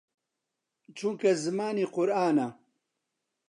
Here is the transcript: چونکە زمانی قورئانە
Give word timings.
چونکە 0.97 1.29
زمانی 1.43 1.85
قورئانە 1.93 2.47